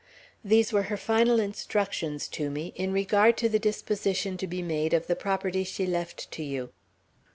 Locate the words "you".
6.43-6.71